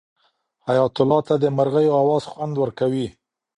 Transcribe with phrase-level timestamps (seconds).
[0.67, 3.07] حیات الله ته د مرغیو اواز خوند ورکوي.